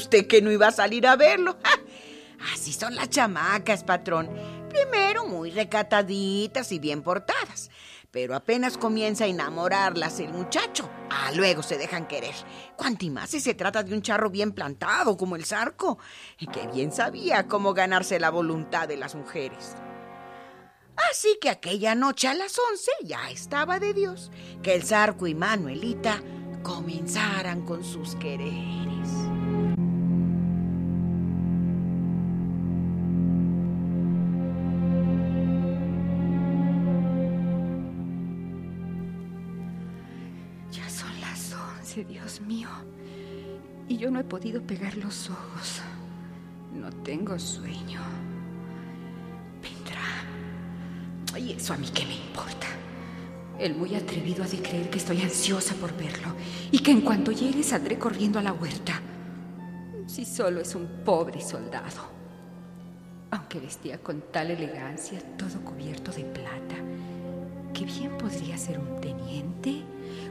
Usted 0.06 0.28
que 0.28 0.40
no 0.40 0.52
iba 0.52 0.68
a 0.68 0.72
salir 0.72 1.06
a 1.06 1.16
verlo? 1.16 1.58
Así 2.54 2.72
son 2.72 2.94
las 2.94 3.10
chamacas, 3.10 3.82
patrón. 3.82 4.30
Primero 4.68 5.26
muy 5.26 5.50
recataditas 5.50 6.70
y 6.70 6.78
bien 6.78 7.02
portadas. 7.02 7.70
Pero 8.12 8.36
apenas 8.36 8.78
comienza 8.78 9.25
a 9.25 9.26
enamorarlas 9.26 10.20
el 10.20 10.32
muchacho, 10.32 10.88
ah, 11.10 11.32
luego 11.34 11.62
se 11.62 11.76
dejan 11.76 12.06
querer. 12.06 12.34
Cuanti 12.76 13.10
más 13.10 13.30
si 13.30 13.40
se 13.40 13.52
trata 13.52 13.82
de 13.82 13.94
un 13.94 14.00
charro 14.00 14.30
bien 14.30 14.52
plantado 14.52 15.16
como 15.16 15.36
el 15.36 15.44
zarco, 15.44 15.98
que 16.38 16.66
bien 16.68 16.92
sabía 16.92 17.46
cómo 17.46 17.75
ganarse 17.75 18.18
la 18.18 18.30
voluntad 18.30 18.88
de 18.88 18.96
las 18.96 19.16
mujeres. 19.16 19.75
Así 21.10 21.36
que 21.40 21.50
aquella 21.50 21.94
noche 21.94 22.28
a 22.28 22.34
las 22.34 22.56
once 22.70 22.92
ya 23.02 23.28
estaba 23.28 23.80
de 23.80 23.92
Dios 23.92 24.30
que 24.62 24.75
el 24.75 24.84
zarco 24.84 25.26
y 25.26 25.34
Manuelita 25.34 26.22
comenzaran 26.62 27.66
con 27.66 27.84
sus 27.84 28.14
quereres. 28.14 29.10
Yo 43.97 44.11
no 44.11 44.21
he 44.21 44.25
podido 44.25 44.61
pegar 44.61 44.97
los 44.99 45.31
ojos. 45.31 45.81
No 46.75 46.91
tengo 47.03 47.38
sueño. 47.38 48.00
Vendrá. 49.62 51.38
Y 51.38 51.53
eso 51.53 51.73
a 51.73 51.79
mí 51.79 51.88
qué 51.95 52.05
me 52.05 52.15
importa. 52.15 52.67
El 53.59 53.75
muy 53.75 53.95
atrevido 53.95 54.45
ha 54.45 54.47
de 54.47 54.59
creer 54.59 54.91
que 54.91 54.99
estoy 54.99 55.23
ansiosa 55.23 55.75
por 55.76 55.97
verlo 55.97 56.35
y 56.71 56.81
que 56.81 56.91
en 56.91 57.00
cuanto 57.00 57.33
llegue 57.33 57.62
saldré 57.62 57.99
corriendo 57.99 58.38
a 58.38 58.43
la 58.43 58.53
huerta. 58.53 59.00
Si 60.07 60.26
solo 60.26 60.61
es 60.61 60.75
un 60.75 60.87
pobre 61.03 61.41
soldado. 61.41 62.15
Aunque 63.31 63.61
vestía 63.61 63.99
con 63.99 64.25
tal 64.31 64.50
elegancia, 64.50 65.21
todo 65.38 65.59
cubierto 65.62 66.12
de 66.12 66.25
plata, 66.25 66.76
que 67.73 67.87
bien 67.87 68.17
podría 68.19 68.59
ser 68.59 68.79
un 68.79 69.00
teniente, 69.00 69.83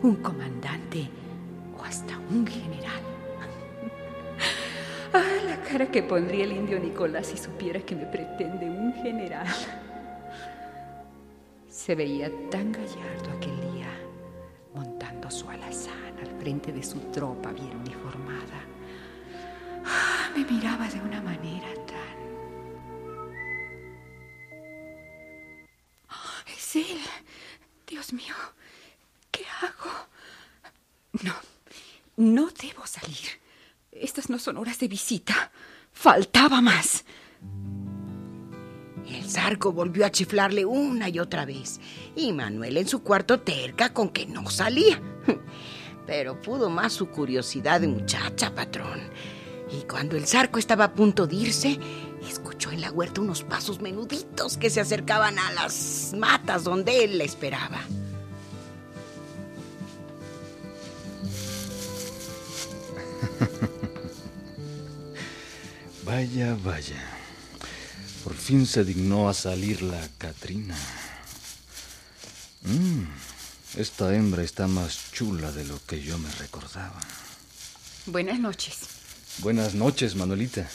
un 0.03 0.17
comandante 0.17 1.09
o 1.77 1.83
hasta 1.83 2.17
un 2.29 2.45
general. 2.45 3.14
Cara 5.75 5.91
que 5.91 6.03
pondría 6.03 6.45
el 6.45 6.53
indio 6.53 6.79
Nicolás 6.79 7.27
si 7.27 7.37
supiera 7.37 7.81
que 7.81 7.97
me 7.97 8.05
pretende 8.05 8.65
un 8.65 8.93
general. 8.93 9.45
Se 11.67 11.95
veía 11.95 12.31
tan 12.49 12.71
gallardo 12.71 13.29
aquel 13.35 13.59
día, 13.73 13.89
montando 14.73 15.29
su 15.29 15.49
alazán 15.49 16.17
al 16.21 16.39
frente 16.39 16.71
de 16.71 16.81
su 16.81 16.97
tropa 17.11 17.51
bien 17.51 17.75
uniformada. 17.75 18.61
Ah, 19.83 20.29
me 20.33 20.45
miraba 20.45 20.87
de 20.87 21.01
una 21.01 21.21
manera 21.21 21.67
tan... 21.85 22.15
Ah, 26.07 26.41
Es 26.55 26.77
él. 26.77 27.01
Dios 27.85 28.13
mío, 28.13 28.35
¿qué 29.29 29.43
hago? 29.61 29.91
No, 31.21 31.33
no 32.15 32.49
debo 32.61 32.87
salir. 32.87 33.43
Estas 33.91 34.29
no 34.29 34.39
son 34.39 34.55
horas 34.55 34.79
de 34.79 34.87
visita. 34.87 35.51
Faltaba 36.05 36.61
más. 36.61 37.03
El 39.09 39.27
zarco 39.27 39.71
volvió 39.71 40.05
a 40.05 40.11
chiflarle 40.11 40.63
una 40.63 41.09
y 41.09 41.17
otra 41.17 41.45
vez, 41.45 41.79
y 42.15 42.31
Manuel 42.31 42.77
en 42.77 42.87
su 42.87 43.01
cuarto 43.01 43.39
terca 43.39 43.91
con 43.91 44.09
que 44.09 44.27
no 44.27 44.47
salía. 44.51 45.01
Pero 46.05 46.39
pudo 46.39 46.69
más 46.69 46.93
su 46.93 47.07
curiosidad 47.07 47.81
de 47.81 47.87
muchacha, 47.87 48.53
patrón. 48.53 48.99
Y 49.71 49.81
cuando 49.87 50.15
el 50.15 50.27
zarco 50.27 50.59
estaba 50.59 50.83
a 50.83 50.93
punto 50.93 51.25
de 51.25 51.37
irse, 51.37 51.79
escuchó 52.29 52.69
en 52.69 52.81
la 52.81 52.91
huerta 52.91 53.21
unos 53.21 53.41
pasos 53.41 53.81
menuditos 53.81 54.57
que 54.57 54.69
se 54.69 54.81
acercaban 54.81 55.39
a 55.39 55.53
las 55.53 56.13
matas 56.15 56.65
donde 56.65 57.03
él 57.03 57.17
la 57.17 57.23
esperaba. 57.23 57.81
Vaya, 66.15 66.55
vaya. 66.63 67.03
Por 68.23 68.35
fin 68.35 68.65
se 68.65 68.85
dignó 68.85 69.27
a 69.27 69.33
salir 69.33 69.81
la 69.81 69.99
Catrina. 70.17 70.77
Mm, 72.61 73.03
esta 73.77 74.15
hembra 74.15 74.41
está 74.41 74.65
más 74.69 75.11
chula 75.11 75.51
de 75.51 75.65
lo 75.65 75.77
que 75.85 76.01
yo 76.01 76.17
me 76.17 76.31
recordaba. 76.39 77.01
Buenas 78.05 78.39
noches. 78.39 78.77
Buenas 79.39 79.75
noches, 79.75 80.15
Manuelita. 80.15 80.69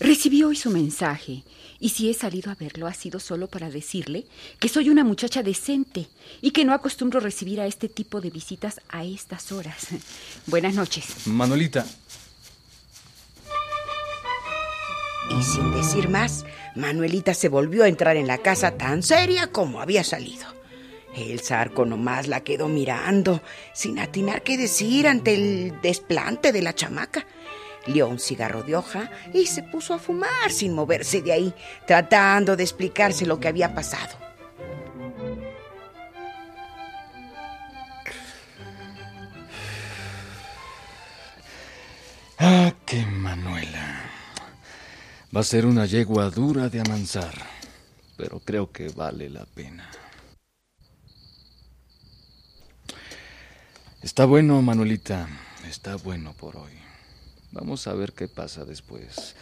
Recibí 0.00 0.42
hoy 0.42 0.56
su 0.56 0.70
mensaje 0.70 1.42
y 1.78 1.90
si 1.90 2.08
he 2.08 2.14
salido 2.14 2.50
a 2.50 2.54
verlo 2.54 2.86
ha 2.86 2.94
sido 2.94 3.20
solo 3.20 3.48
para 3.48 3.68
decirle 3.68 4.24
que 4.58 4.70
soy 4.70 4.88
una 4.88 5.04
muchacha 5.04 5.42
decente 5.42 6.08
y 6.40 6.52
que 6.52 6.64
no 6.64 6.72
acostumbro 6.72 7.20
recibir 7.20 7.60
a 7.60 7.66
este 7.66 7.90
tipo 7.90 8.22
de 8.22 8.30
visitas 8.30 8.80
a 8.88 9.04
estas 9.04 9.52
horas. 9.52 9.88
Buenas 10.46 10.74
noches. 10.74 11.26
Manuelita, 11.26 11.86
Y 15.30 15.42
sin 15.42 15.72
decir 15.72 16.08
más, 16.08 16.44
Manuelita 16.74 17.34
se 17.34 17.48
volvió 17.48 17.84
a 17.84 17.88
entrar 17.88 18.16
en 18.16 18.26
la 18.26 18.38
casa 18.38 18.72
tan 18.72 19.02
seria 19.02 19.48
como 19.48 19.80
había 19.80 20.04
salido. 20.04 20.46
El 21.16 21.40
zarco 21.40 21.86
nomás 21.86 22.28
la 22.28 22.40
quedó 22.40 22.68
mirando, 22.68 23.42
sin 23.72 23.98
atinar 23.98 24.42
qué 24.42 24.56
decir 24.56 25.08
ante 25.08 25.34
el 25.34 25.80
desplante 25.80 26.52
de 26.52 26.62
la 26.62 26.74
chamaca. 26.74 27.26
Lió 27.86 28.08
un 28.08 28.18
cigarro 28.18 28.62
de 28.62 28.76
hoja 28.76 29.10
y 29.32 29.46
se 29.46 29.62
puso 29.62 29.94
a 29.94 29.98
fumar 29.98 30.50
sin 30.50 30.74
moverse 30.74 31.22
de 31.22 31.32
ahí, 31.32 31.54
tratando 31.86 32.56
de 32.56 32.64
explicarse 32.64 33.24
lo 33.24 33.40
que 33.40 33.48
había 33.48 33.74
pasado. 33.74 34.14
Ah, 42.38 42.72
qué 42.84 43.06
Manuela. 43.06 43.75
Va 45.36 45.40
a 45.40 45.44
ser 45.44 45.66
una 45.66 45.84
yegua 45.84 46.30
dura 46.30 46.70
de 46.70 46.80
amansar, 46.80 47.34
pero 48.16 48.40
creo 48.40 48.72
que 48.72 48.88
vale 48.88 49.28
la 49.28 49.44
pena. 49.44 49.86
Está 54.00 54.24
bueno, 54.24 54.62
Manuelita. 54.62 55.28
Está 55.68 55.96
bueno 55.96 56.32
por 56.32 56.56
hoy. 56.56 56.72
Vamos 57.52 57.86
a 57.86 57.92
ver 57.92 58.14
qué 58.14 58.28
pasa 58.28 58.64
después. 58.64 59.34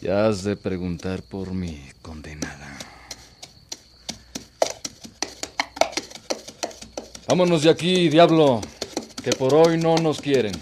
Ya 0.00 0.28
has 0.28 0.44
de 0.44 0.54
preguntar 0.54 1.24
por 1.24 1.52
mi 1.52 1.82
condenada. 2.00 2.78
Vámonos 7.26 7.64
de 7.64 7.70
aquí, 7.70 8.08
diablo, 8.08 8.60
que 9.20 9.32
por 9.32 9.52
hoy 9.52 9.78
no 9.78 9.96
nos 9.96 10.20
quieren. 10.20 10.54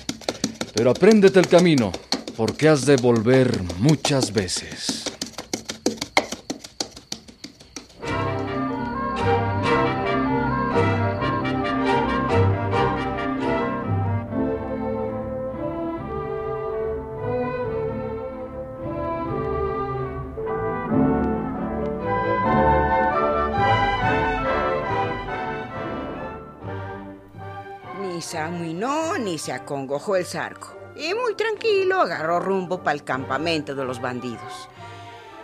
Pero 0.72 0.92
apréndete 0.92 1.38
el 1.40 1.46
camino, 1.46 1.92
porque 2.40 2.70
has 2.70 2.86
de 2.86 2.96
volver 2.96 3.62
muchas 3.80 4.32
veces. 4.32 5.04
Ni 28.00 28.22
se 28.22 28.38
ni 29.18 29.36
se 29.36 29.52
acongojó 29.52 30.16
el 30.16 30.24
zarco. 30.24 30.79
Muy 31.14 31.34
tranquilo 31.34 32.00
agarró 32.00 32.40
rumbo 32.40 32.82
para 32.82 32.94
el 32.94 33.04
campamento 33.04 33.74
de 33.74 33.84
los 33.84 34.00
bandidos. 34.00 34.68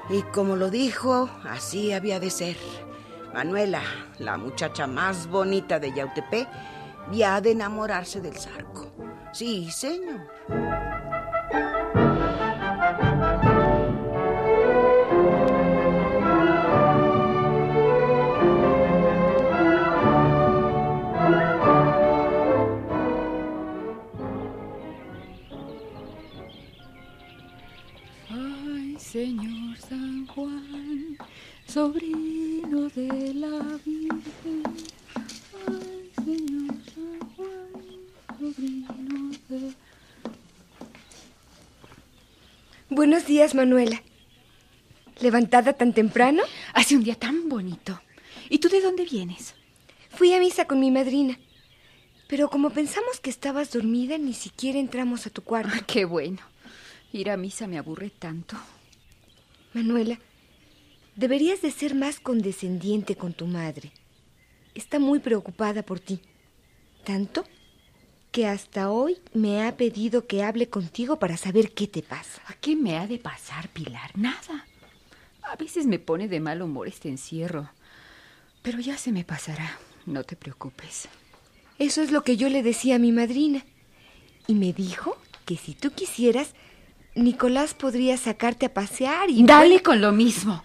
Y 0.08 0.22
como 0.22 0.56
lo 0.56 0.70
dijo, 0.70 1.28
así 1.44 1.92
había 1.92 2.20
de 2.20 2.30
ser. 2.30 2.56
Manuela, 3.34 3.82
la 4.18 4.36
muchacha 4.36 4.86
más 4.86 5.26
bonita 5.26 5.78
de 5.78 5.92
Yautepé, 5.92 6.46
había 7.06 7.40
de 7.40 7.50
enamorarse 7.52 8.20
del 8.20 8.36
zarco. 8.36 8.92
Sí, 9.32 9.70
señor. 9.70 10.28
Sobrino 31.76 32.88
de 32.88 33.34
la 33.34 33.78
Virgen. 33.84 34.62
Ay, 35.68 36.10
señor 36.24 36.74
San 36.94 37.20
Juan, 37.36 37.70
sobrino 38.38 39.30
de... 39.50 39.74
Buenos 42.88 43.26
días, 43.26 43.54
Manuela. 43.54 44.02
¿Levantada 45.20 45.74
tan 45.74 45.92
temprano? 45.92 46.42
Hace 46.72 46.96
un 46.96 47.04
día 47.04 47.14
tan 47.14 47.50
bonito. 47.50 48.00
¿Y 48.48 48.56
tú 48.56 48.70
de 48.70 48.80
dónde 48.80 49.04
vienes? 49.04 49.54
Fui 50.08 50.32
a 50.32 50.40
misa 50.40 50.66
con 50.66 50.80
mi 50.80 50.90
madrina. 50.90 51.38
Pero 52.26 52.48
como 52.48 52.70
pensamos 52.70 53.20
que 53.20 53.28
estabas 53.28 53.70
dormida, 53.70 54.16
ni 54.16 54.32
siquiera 54.32 54.78
entramos 54.78 55.26
a 55.26 55.30
tu 55.30 55.42
cuarto. 55.42 55.72
Ah, 55.74 55.84
qué 55.86 56.06
bueno. 56.06 56.38
Ir 57.12 57.28
a 57.28 57.36
misa 57.36 57.66
me 57.66 57.76
aburre 57.76 58.08
tanto. 58.08 58.56
Manuela, 59.74 60.18
deberías 61.16 61.62
de 61.62 61.70
ser 61.70 61.94
más 61.94 62.20
condescendiente 62.20 63.16
con 63.16 63.32
tu 63.32 63.46
madre. 63.46 63.90
Está 64.74 64.98
muy 64.98 65.18
preocupada 65.18 65.82
por 65.82 65.98
ti. 65.98 66.20
Tanto 67.04 67.44
que 68.30 68.46
hasta 68.46 68.90
hoy 68.90 69.18
me 69.32 69.64
ha 69.64 69.76
pedido 69.76 70.26
que 70.26 70.42
hable 70.42 70.68
contigo 70.68 71.18
para 71.18 71.36
saber 71.36 71.72
qué 71.72 71.86
te 71.86 72.02
pasa. 72.02 72.42
¿A 72.46 72.54
qué 72.54 72.76
me 72.76 72.98
ha 72.98 73.06
de 73.06 73.18
pasar, 73.18 73.68
Pilar? 73.70 74.10
Nada. 74.14 74.66
A 75.42 75.56
veces 75.56 75.86
me 75.86 75.98
pone 75.98 76.28
de 76.28 76.40
mal 76.40 76.60
humor 76.60 76.88
este 76.88 77.08
encierro. 77.08 77.70
Pero 78.62 78.80
ya 78.80 78.98
se 78.98 79.12
me 79.12 79.24
pasará. 79.24 79.78
No 80.04 80.24
te 80.24 80.36
preocupes. 80.36 81.08
Eso 81.78 82.02
es 82.02 82.10
lo 82.10 82.22
que 82.22 82.36
yo 82.36 82.48
le 82.48 82.62
decía 82.62 82.96
a 82.96 82.98
mi 82.98 83.12
madrina. 83.12 83.64
Y 84.46 84.54
me 84.54 84.72
dijo 84.72 85.16
que 85.46 85.56
si 85.56 85.74
tú 85.74 85.92
quisieras, 85.92 86.50
Nicolás 87.14 87.72
podría 87.74 88.16
sacarte 88.18 88.66
a 88.66 88.74
pasear 88.74 89.30
y... 89.30 89.42
Dale 89.44 89.82
con 89.82 90.00
lo 90.00 90.12
mismo. 90.12 90.62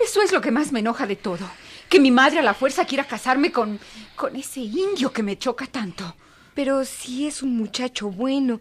Eso 0.00 0.22
es 0.22 0.32
lo 0.32 0.40
que 0.40 0.50
más 0.50 0.72
me 0.72 0.80
enoja 0.80 1.06
de 1.06 1.16
todo. 1.16 1.48
Que 1.88 2.00
mi 2.00 2.10
madre 2.10 2.38
a 2.38 2.42
la 2.42 2.54
fuerza 2.54 2.84
quiera 2.84 3.04
casarme 3.04 3.50
con... 3.50 3.80
con 4.16 4.36
ese 4.36 4.60
indio 4.60 5.12
que 5.12 5.22
me 5.22 5.38
choca 5.38 5.66
tanto. 5.66 6.14
Pero 6.54 6.84
si 6.84 7.26
es 7.26 7.42
un 7.42 7.56
muchacho 7.56 8.10
bueno 8.10 8.60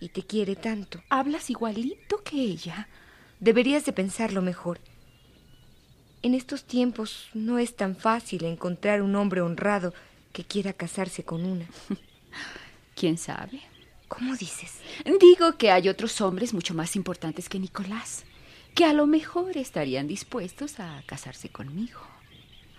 y 0.00 0.08
te 0.08 0.22
quiere 0.22 0.56
tanto. 0.56 1.02
Hablas 1.08 1.50
igualito 1.50 2.22
que 2.24 2.36
ella. 2.36 2.88
Deberías 3.40 3.84
de 3.84 3.92
pensarlo 3.92 4.42
mejor. 4.42 4.80
En 6.22 6.34
estos 6.34 6.64
tiempos 6.64 7.28
no 7.34 7.58
es 7.58 7.74
tan 7.74 7.96
fácil 7.96 8.44
encontrar 8.44 9.02
un 9.02 9.16
hombre 9.16 9.40
honrado 9.40 9.92
que 10.32 10.44
quiera 10.44 10.72
casarse 10.72 11.24
con 11.24 11.44
una. 11.44 11.66
¿Quién 12.96 13.18
sabe? 13.18 13.60
¿Cómo 14.08 14.36
dices? 14.36 14.78
Digo 15.20 15.56
que 15.56 15.70
hay 15.70 15.88
otros 15.88 16.20
hombres 16.20 16.52
mucho 16.52 16.74
más 16.74 16.96
importantes 16.96 17.48
que 17.48 17.58
Nicolás, 17.58 18.24
que 18.74 18.84
a 18.84 18.92
lo 18.92 19.06
mejor 19.06 19.56
estarían 19.56 20.06
dispuestos 20.06 20.80
a 20.80 21.02
casarse 21.06 21.48
conmigo. 21.48 22.00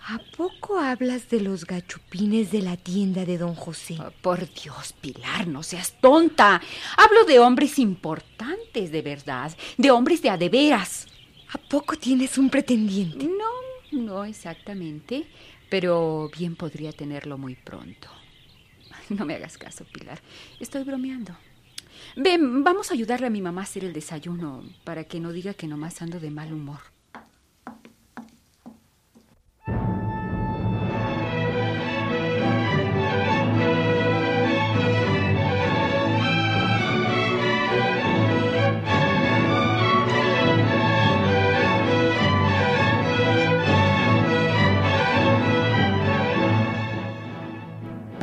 ¿A 0.06 0.18
poco 0.36 0.78
hablas 0.78 1.30
de 1.30 1.40
los 1.40 1.64
gachupines 1.64 2.50
de 2.50 2.60
la 2.60 2.76
tienda 2.76 3.24
de 3.24 3.38
don 3.38 3.54
José? 3.54 3.96
Oh, 3.98 4.10
por 4.20 4.52
Dios, 4.52 4.92
Pilar, 5.00 5.46
no 5.46 5.62
seas 5.62 5.98
tonta. 5.98 6.60
Hablo 6.98 7.24
de 7.24 7.38
hombres 7.38 7.78
importantes, 7.78 8.92
de 8.92 9.00
verdad, 9.00 9.56
de 9.78 9.90
hombres 9.90 10.20
de 10.20 10.28
a 10.28 10.36
de 10.36 10.50
veras. 10.50 11.06
¿A 11.54 11.58
poco 11.58 11.96
tienes 11.96 12.36
un 12.36 12.50
pretendiente? 12.50 13.24
No, 13.24 13.98
no 13.98 14.24
exactamente, 14.26 15.26
pero 15.70 16.30
bien 16.36 16.54
podría 16.54 16.92
tenerlo 16.92 17.38
muy 17.38 17.54
pronto. 17.54 18.08
No 19.10 19.24
me 19.26 19.34
hagas 19.34 19.58
caso, 19.58 19.84
Pilar. 19.84 20.20
Estoy 20.60 20.82
bromeando. 20.82 21.36
Ven, 22.16 22.64
vamos 22.64 22.90
a 22.90 22.94
ayudarle 22.94 23.26
a 23.26 23.30
mi 23.30 23.42
mamá 23.42 23.62
a 23.62 23.64
hacer 23.64 23.84
el 23.84 23.92
desayuno 23.92 24.62
para 24.84 25.04
que 25.04 25.20
no 25.20 25.32
diga 25.32 25.54
que 25.54 25.66
nomás 25.66 26.00
ando 26.02 26.20
de 26.20 26.30
mal 26.30 26.52
humor. 26.52 26.80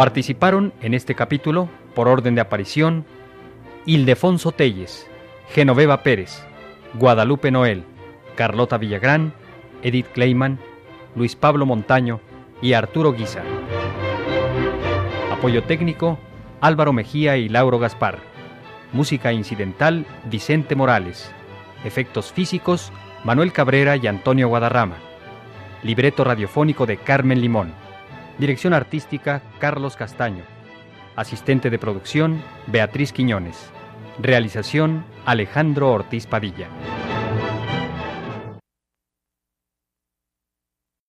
Participaron 0.02 0.74
en 0.82 0.96
este 0.96 1.14
capítulo, 1.14 1.70
por 1.94 2.08
orden 2.08 2.34
de 2.34 2.42
aparición, 2.42 3.06
Ildefonso 3.88 4.52
Telles, 4.52 5.10
Genoveva 5.50 6.04
Pérez, 6.04 6.44
Guadalupe 6.94 7.50
Noel, 7.50 7.84
Carlota 8.36 8.78
Villagrán, 8.78 9.34
Edith 9.82 10.06
Kleiman, 10.14 10.60
Luis 11.16 11.36
Pablo 11.36 11.66
Montaño 11.66 12.20
y 12.62 12.74
Arturo 12.74 13.12
Guisa. 13.12 13.42
Apoyo 15.32 15.64
técnico, 15.64 16.20
Álvaro 16.62 16.94
Mejía 16.94 17.38
y 17.38 17.50
Lauro 17.50 17.80
Gaspar. 17.80 18.20
Música 18.94 19.34
incidental, 19.34 20.06
Vicente 20.26 20.76
Morales. 20.76 21.32
Efectos 21.84 22.32
físicos, 22.32 22.92
Manuel 23.24 23.52
Cabrera 23.52 23.96
y 23.96 24.06
Antonio 24.06 24.48
Guadarrama. 24.48 24.98
Libreto 25.82 26.24
radiofónico 26.24 26.86
de 26.86 26.98
Carmen 26.98 27.42
Limón. 27.42 27.74
Dirección 28.38 28.74
artística, 28.74 29.42
Carlos 29.58 29.96
Castaño. 29.96 30.44
Asistente 31.22 31.70
de 31.70 31.78
producción, 31.78 32.42
Beatriz 32.66 33.14
Quiñones. 33.14 33.70
Realización, 34.18 35.06
Alejandro 35.24 35.92
Ortiz 35.92 36.26
Padilla. 36.26 36.68